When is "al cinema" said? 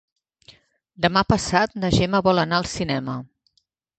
2.61-3.19